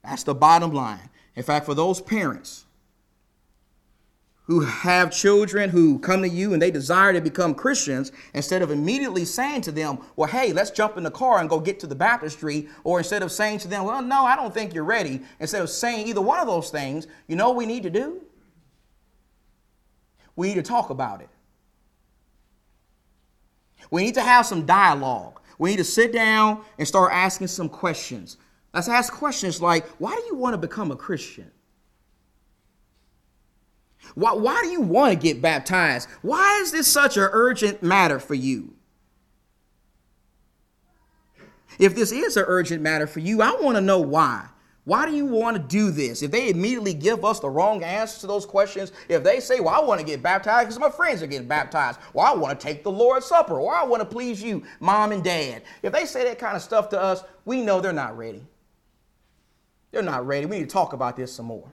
[0.03, 1.09] That's the bottom line.
[1.35, 2.66] In fact, for those parents,
[4.47, 8.71] who have children who come to you and they desire to become Christians, instead of
[8.71, 11.87] immediately saying to them, Well, hey, let's jump in the car and go get to
[11.87, 15.21] the baptistry, or instead of saying to them, Well, no, I don't think you're ready,
[15.41, 18.21] instead of saying either one of those things, you know what we need to do?
[20.37, 21.29] We need to talk about it.
[23.91, 25.41] We need to have some dialogue.
[25.59, 28.37] We need to sit down and start asking some questions.
[28.73, 31.51] Let's ask questions like, Why do you want to become a Christian?
[34.15, 36.09] Why, why do you want to get baptized?
[36.21, 38.73] Why is this such an urgent matter for you?
[41.79, 44.47] If this is an urgent matter for you, I want to know why.
[44.87, 46.21] Why do you want to do this?
[46.23, 49.75] If they immediately give us the wrong answers to those questions, if they say, Well,
[49.75, 52.65] I want to get baptized because my friends are getting baptized, or I want to
[52.65, 55.63] take the Lord's Supper, or I want to please you, mom and dad.
[55.83, 58.43] If they say that kind of stuff to us, we know they're not ready.
[59.91, 60.45] They're not ready.
[60.45, 61.69] We need to talk about this some more.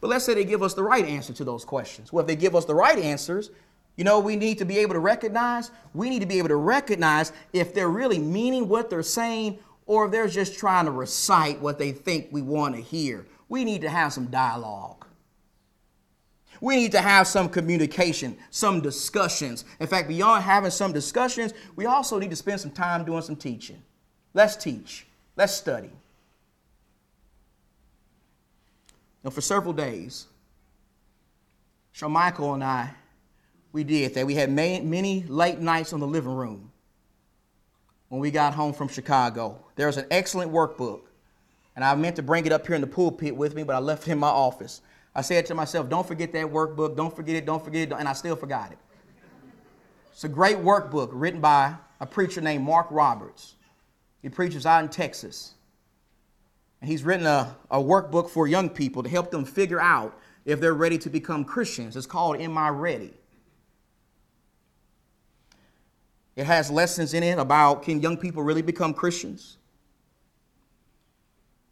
[0.00, 2.12] But let's say they give us the right answer to those questions.
[2.12, 3.50] Well, if they give us the right answers,
[3.96, 6.56] you know, we need to be able to recognize, we need to be able to
[6.56, 11.60] recognize if they're really meaning what they're saying or if they're just trying to recite
[11.60, 13.26] what they think we want to hear.
[13.48, 15.06] We need to have some dialogue.
[16.62, 19.64] We need to have some communication, some discussions.
[19.80, 23.36] In fact, beyond having some discussions, we also need to spend some time doing some
[23.36, 23.82] teaching.
[24.32, 25.90] Let's teach, let's study.
[29.24, 30.26] Know, for several days,
[31.92, 32.90] Sean Michael and I,
[33.72, 34.26] we did that.
[34.26, 36.70] We had many late nights on the living room
[38.08, 39.56] when we got home from Chicago.
[39.76, 41.02] There was an excellent workbook,
[41.74, 43.78] and I meant to bring it up here in the pulpit with me, but I
[43.78, 44.82] left it in my office.
[45.14, 48.08] I said to myself, don't forget that workbook, don't forget it, don't forget it, and
[48.08, 48.78] I still forgot it.
[50.12, 53.54] It's a great workbook written by a preacher named Mark Roberts.
[54.20, 55.54] He preaches out in Texas.
[56.82, 60.60] And he's written a, a workbook for young people to help them figure out if
[60.60, 61.96] they're ready to become Christians.
[61.96, 63.14] It's called Am I Ready?
[66.34, 69.58] It has lessons in it about can young people really become Christians?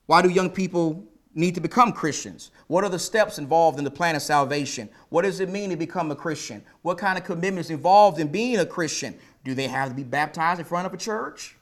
[0.06, 2.52] Why do young people need to become Christians?
[2.68, 4.88] What are the steps involved in the plan of salvation?
[5.08, 6.62] What does it mean to become a Christian?
[6.82, 9.18] What kind of commitments involved in being a Christian?
[9.44, 11.56] Do they have to be baptized in front of a church?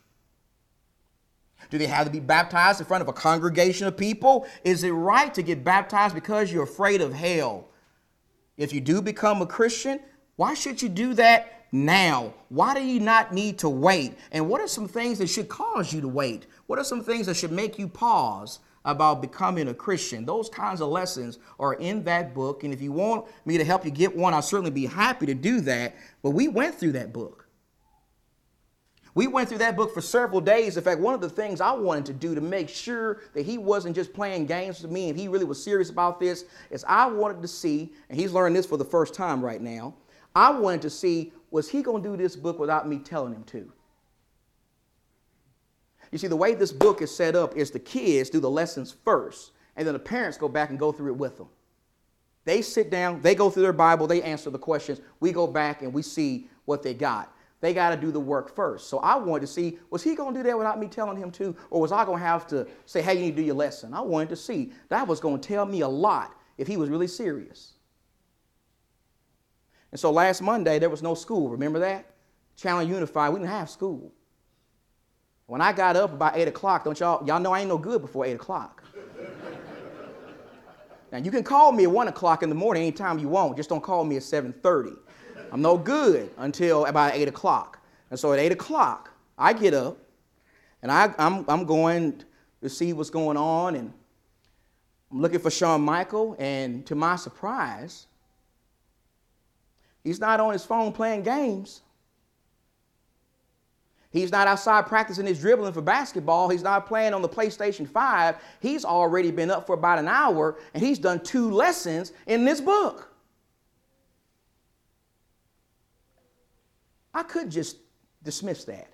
[1.69, 4.47] Do they have to be baptized in front of a congregation of people?
[4.63, 7.67] Is it right to get baptized because you're afraid of hell?
[8.57, 9.99] If you do become a Christian,
[10.39, 12.33] Why should you do that now?
[12.47, 14.13] Why do you not need to wait?
[14.31, 16.47] And what are some things that should cause you to wait?
[16.67, 20.25] What are some things that should make you pause about becoming a Christian?
[20.25, 22.63] Those kinds of lessons are in that book.
[22.63, 25.33] And if you want me to help you get one, I'll certainly be happy to
[25.33, 25.93] do that.
[26.23, 27.38] But we went through that book.
[29.15, 30.77] We went through that book for several days.
[30.77, 33.57] In fact, one of the things I wanted to do to make sure that he
[33.57, 37.07] wasn't just playing games with me and he really was serious about this is I
[37.07, 39.95] wanted to see, and he's learning this for the first time right now,
[40.35, 43.43] I wanted to see was he going to do this book without me telling him
[43.45, 43.71] to?
[46.11, 48.95] You see, the way this book is set up is the kids do the lessons
[49.03, 51.47] first, and then the parents go back and go through it with them.
[52.45, 55.01] They sit down, they go through their Bible, they answer the questions.
[55.19, 57.33] We go back and we see what they got.
[57.61, 58.87] They got to do the work first.
[58.87, 61.29] So I wanted to see was he going to do that without me telling him
[61.31, 63.55] to, or was I going to have to say, hey, you need to do your
[63.55, 63.93] lesson?
[63.93, 64.71] I wanted to see.
[64.87, 67.73] That was going to tell me a lot if he was really serious.
[69.91, 71.49] And so last Monday, there was no school.
[71.49, 72.05] Remember that?
[72.55, 74.13] Challenge Unified, we didn't have school.
[75.47, 78.01] When I got up about 8 o'clock, don't y'all, y'all know I ain't no good
[78.01, 78.83] before 8 o'clock.
[81.11, 83.57] now, you can call me at 1 o'clock in the morning anytime you want.
[83.57, 84.95] Just don't call me at 7.30.
[85.51, 87.79] I'm no good until about 8 o'clock.
[88.09, 89.97] And so at 8 o'clock, I get up,
[90.81, 92.23] and I, I'm, I'm going
[92.61, 93.93] to see what's going on, and
[95.11, 98.07] I'm looking for Sean Michael, and to my surprise,
[100.03, 101.81] He's not on his phone playing games.
[104.11, 106.49] He's not outside practicing his dribbling for basketball.
[106.49, 108.35] He's not playing on the PlayStation 5.
[108.59, 112.59] He's already been up for about an hour and he's done two lessons in this
[112.59, 113.08] book.
[117.13, 117.77] I could just
[118.23, 118.87] dismiss that.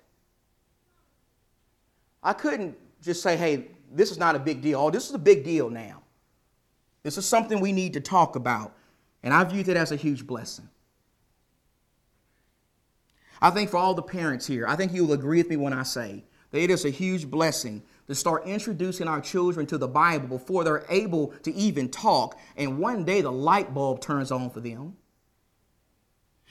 [2.22, 4.80] I couldn't just say, hey, this is not a big deal.
[4.80, 6.02] Oh, this is a big deal now.
[7.02, 8.72] This is something we need to talk about.
[9.22, 10.68] And I viewed it as a huge blessing.
[13.40, 15.72] I think for all the parents here, I think you will agree with me when
[15.72, 19.88] I say that it is a huge blessing to start introducing our children to the
[19.88, 22.38] Bible before they're able to even talk.
[22.56, 24.96] And one day the light bulb turns on for them.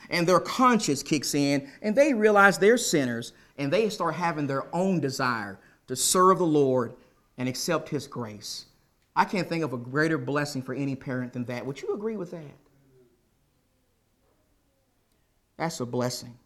[0.10, 4.74] And their conscience kicks in, and they realize they're sinners, and they start having their
[4.74, 6.94] own desire to serve the Lord
[7.38, 8.66] and accept His grace.
[9.16, 11.66] I can't think of a greater blessing for any parent than that.
[11.66, 12.56] Would you agree with that?
[15.58, 16.38] That's a blessing.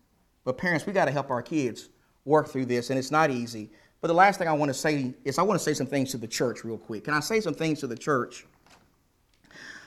[0.44, 1.90] But parents, we got to help our kids
[2.26, 3.72] work through this, and it's not easy.
[4.02, 6.12] But the last thing I want to say is I want to say some things
[6.12, 7.06] to the church real quick.
[7.06, 8.46] Can I say some things to the church?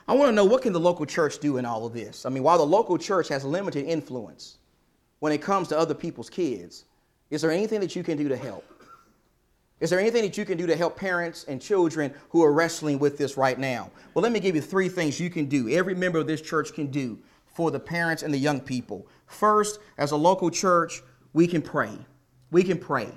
[0.09, 2.26] I want to know what can the local church do in all of this?
[2.26, 4.59] I mean, while the local church has limited influence
[5.20, 6.84] when it comes to other people's kids,
[7.30, 8.64] is there anything that you can do to help?
[9.80, 12.98] Is there anything that you can do to help parents and children who are wrestling
[12.98, 13.90] with this right now?
[14.14, 15.68] Well, let me give you three things you can do.
[15.68, 19.07] Every member of this church can do for the parents and the young people.
[19.26, 21.90] First, as a local church, we can pray.
[22.50, 23.09] We can pray.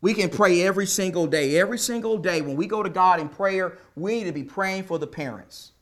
[0.00, 1.58] We can pray every single day.
[1.58, 4.84] Every single day when we go to God in prayer, we need to be praying
[4.84, 5.72] for the parents.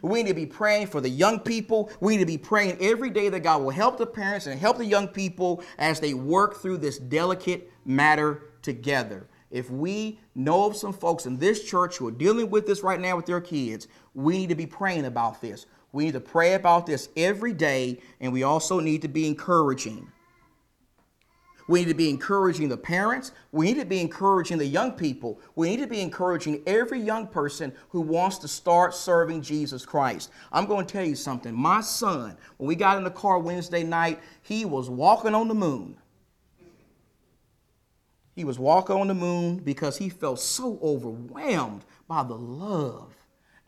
[0.00, 1.90] We need to be praying for the young people.
[2.00, 4.78] We need to be praying every day that God will help the parents and help
[4.78, 9.26] the young people as they work through this delicate matter together.
[9.50, 12.98] If we know of some folks in this church who are dealing with this right
[12.98, 15.66] now with their kids, we need to be praying about this.
[15.92, 20.10] We need to pray about this every day, and we also need to be encouraging.
[21.68, 23.32] We need to be encouraging the parents.
[23.52, 25.40] We need to be encouraging the young people.
[25.54, 30.30] We need to be encouraging every young person who wants to start serving Jesus Christ.
[30.50, 31.54] I'm going to tell you something.
[31.54, 35.54] My son, when we got in the car Wednesday night, he was walking on the
[35.54, 35.96] moon.
[38.34, 43.14] He was walking on the moon because he felt so overwhelmed by the love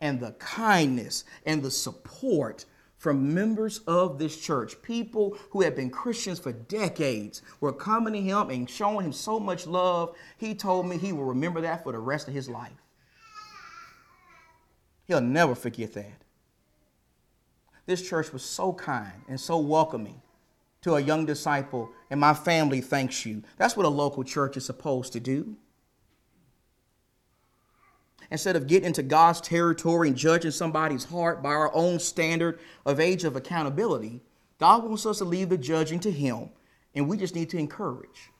[0.01, 2.65] and the kindness and the support
[3.05, 4.81] from members of this church.
[4.81, 9.39] People who have been Christians for decades were coming to him and showing him so
[9.39, 10.15] much love.
[10.39, 12.73] He told me he will remember that for the rest of his life.
[15.05, 16.23] He'll never forget that.
[17.85, 20.23] This church was so kind and so welcoming
[20.81, 23.43] to a young disciple, and my family thanks you.
[23.57, 25.57] That's what a local church is supposed to do.
[28.31, 32.99] Instead of getting into God's territory and judging somebody's heart by our own standard of
[32.99, 34.21] age of accountability,
[34.59, 36.49] God wants us to leave the judging to Him,
[36.93, 38.31] and we just need to encourage.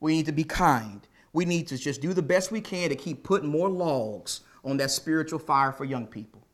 [0.00, 1.06] We need to be kind.
[1.32, 4.76] We need to just do the best we can to keep putting more logs on
[4.78, 6.46] that spiritual fire for young people.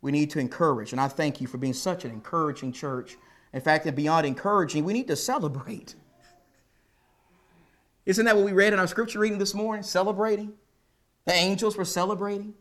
[0.00, 3.16] We need to encourage, and I thank you for being such an encouraging church.
[3.52, 5.94] In fact, and beyond encouraging, we need to celebrate.
[8.04, 9.82] Isn't that what we read in our scripture reading this morning?
[9.82, 10.52] Celebrating.
[11.24, 12.54] The angels were celebrating.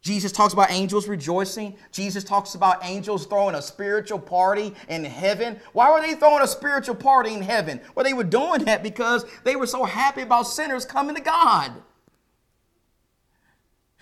[0.00, 1.76] Jesus talks about angels rejoicing.
[1.90, 5.58] Jesus talks about angels throwing a spiritual party in heaven.
[5.72, 7.80] Why were they throwing a spiritual party in heaven?
[7.94, 11.72] Well, they were doing that because they were so happy about sinners coming to God.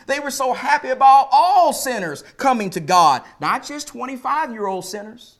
[0.06, 4.84] They were so happy about all sinners coming to God, not just 25 year old
[4.84, 5.35] sinners,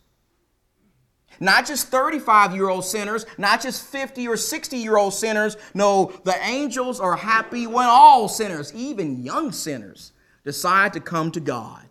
[1.41, 5.57] not just 35 year old sinners, not just 50 or 60 year old sinners.
[5.75, 10.13] No, the angels are happy when all sinners, even young sinners,
[10.45, 11.83] decide to come to God.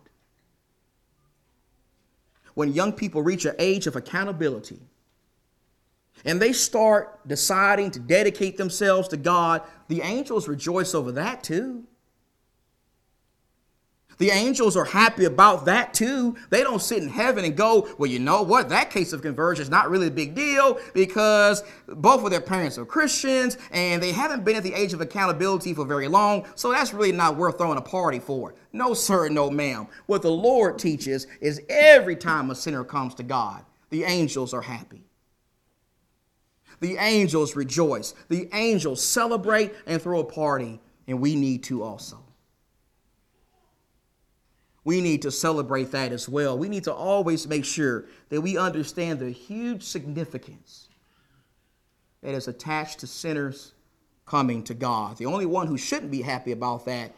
[2.54, 4.80] When young people reach an age of accountability
[6.24, 11.84] and they start deciding to dedicate themselves to God, the angels rejoice over that too.
[14.18, 16.36] The angels are happy about that too.
[16.48, 18.70] They don't sit in heaven and go, well, you know what?
[18.70, 22.78] That case of conversion is not really a big deal because both of their parents
[22.78, 26.72] are Christians and they haven't been at the age of accountability for very long, so
[26.72, 28.54] that's really not worth throwing a party for.
[28.72, 29.86] No, sir, no, ma'am.
[30.06, 34.62] What the Lord teaches is every time a sinner comes to God, the angels are
[34.62, 35.02] happy.
[36.80, 38.14] The angels rejoice.
[38.28, 42.25] The angels celebrate and throw a party, and we need to also
[44.86, 46.56] we need to celebrate that as well.
[46.56, 50.86] We need to always make sure that we understand the huge significance
[52.22, 53.72] that is attached to sinners
[54.26, 55.16] coming to God.
[55.16, 57.10] The only one who shouldn't be happy about that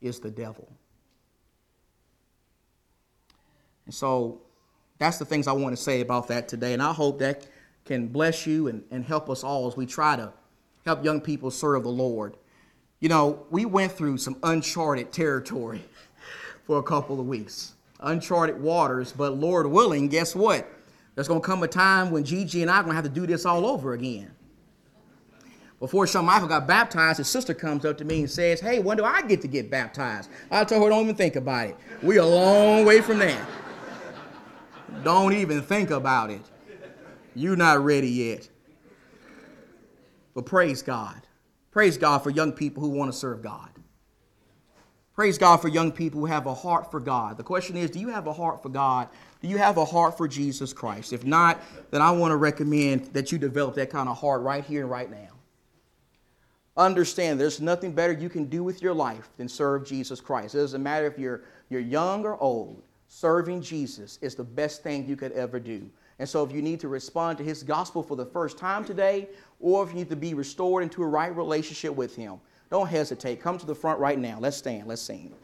[0.00, 0.66] is the devil.
[3.84, 4.40] And so
[4.96, 6.72] that's the things I want to say about that today.
[6.72, 7.46] And I hope that
[7.84, 10.32] can bless you and, and help us all as we try to
[10.86, 12.38] help young people serve the Lord.
[13.00, 15.82] You know, we went through some uncharted territory
[16.64, 17.74] for a couple of weeks.
[18.00, 20.68] Uncharted waters, but Lord willing, guess what?
[21.14, 23.10] There's going to come a time when Gigi and I are going to have to
[23.10, 24.30] do this all over again.
[25.78, 28.96] Before Sean Michael got baptized, his sister comes up to me and says, Hey, when
[28.96, 30.30] do I get to get baptized?
[30.50, 31.76] I told her, Don't even think about it.
[32.02, 33.44] We're a long way from that.
[35.02, 36.42] Don't even think about it.
[37.34, 38.48] You're not ready yet.
[40.34, 41.20] But praise God.
[41.72, 43.71] Praise God for young people who want to serve God.
[45.22, 47.36] Praise God for young people who have a heart for God.
[47.36, 49.08] The question is do you have a heart for God?
[49.40, 51.12] Do you have a heart for Jesus Christ?
[51.12, 51.62] If not,
[51.92, 54.90] then I want to recommend that you develop that kind of heart right here and
[54.90, 55.28] right now.
[56.76, 60.56] Understand there's nothing better you can do with your life than serve Jesus Christ.
[60.56, 65.06] It doesn't matter if you're, you're young or old, serving Jesus is the best thing
[65.06, 65.88] you could ever do.
[66.18, 69.28] And so, if you need to respond to his gospel for the first time today,
[69.60, 72.40] or if you need to be restored into a right relationship with him,
[72.72, 73.38] don't hesitate.
[73.38, 74.38] Come to the front right now.
[74.40, 74.88] Let's stand.
[74.88, 75.34] Let's sing.